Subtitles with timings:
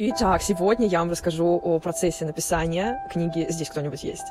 [0.00, 4.26] Итак, сегодня я вам расскажу о процессе написания книги «Здесь кто-нибудь есть».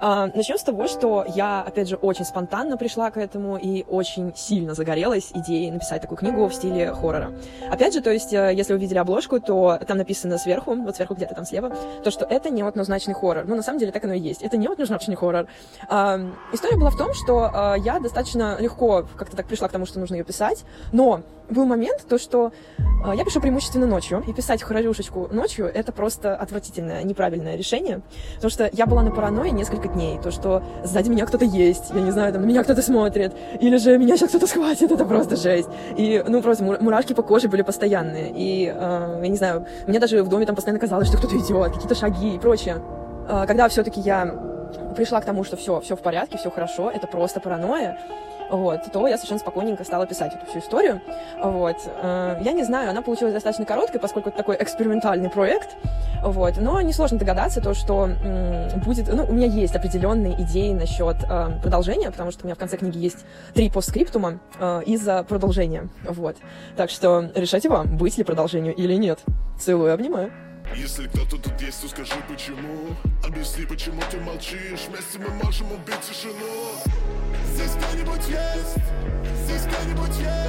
[0.00, 4.34] А, начнем с того, что я, опять же, очень спонтанно пришла к этому и очень
[4.34, 7.30] сильно загорелась идеей написать такую книгу в стиле хоррора.
[7.70, 11.14] Опять же, то есть, э, если вы видели обложку, то там написано сверху, вот сверху
[11.14, 13.44] где-то там слева, то, что это неоднозначный хоррор.
[13.46, 14.42] Ну, на самом деле, так оно и есть.
[14.42, 15.46] Это неоднозначный хоррор.
[15.88, 16.18] А,
[16.52, 20.00] история была в том, что а, я достаточно легко как-то так пришла к тому, что
[20.00, 22.52] нужно ее писать, но был момент, то, что
[23.04, 28.00] а, я пишу преимущественно ночью, и писать хоррорюшечку ночью— это просто отвратительное, неправильное решение,
[28.36, 32.00] потому что я была на паранойи несколько дней, то, что сзади меня кто-то есть, я
[32.00, 35.36] не знаю, там на меня кто-то смотрит, или же меня сейчас кто-то схватит, это просто
[35.36, 35.68] жесть.
[35.96, 40.22] И, ну, просто мурашки по коже были постоянные, и, э, я не знаю, мне даже
[40.22, 42.82] в доме там постоянно казалось, что кто-то идет, какие-то шаги и прочее.
[43.28, 44.51] Э, когда все-таки я
[44.92, 47.98] пришла к тому, что все, все в порядке, все хорошо, это просто паранойя,
[48.52, 51.00] вот, то я совершенно спокойненько стала писать эту всю историю.
[51.42, 51.76] Вот.
[52.02, 55.70] Э, я не знаю, она получилась достаточно короткой, поскольку это такой экспериментальный проект.
[56.22, 56.58] Вот.
[56.58, 58.10] Но несложно догадаться, то, что
[58.84, 59.08] будет...
[59.08, 62.76] Ну, у меня есть определенные идеи насчет э, продолжения, потому что у меня в конце
[62.76, 65.88] книги есть три постскриптума э, из-за продолжения.
[66.06, 66.36] Вот.
[66.76, 69.20] Так что решайте вам, быть ли продолжению или нет.
[69.58, 70.30] Целую, обнимаю.
[70.74, 72.96] Если кто-то тут есть, то скажи почему?
[73.24, 74.86] Объясни, почему ты молчишь?
[74.88, 76.72] Вместе мы можем убить тишину.
[77.54, 78.76] Здесь кто-нибудь есть?
[79.44, 80.41] Здесь кто-нибудь есть